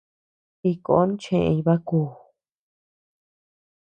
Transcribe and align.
Iñkon 0.69 1.09
cheʼeñ 1.21 1.57
bakuu. 1.65 2.09